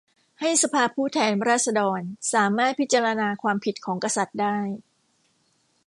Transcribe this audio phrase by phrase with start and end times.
[0.39, 2.01] ให้สภาผู้แทนราษฎร
[2.33, 4.57] สามารถพิจารณาความผิดของกษัตริย์ได้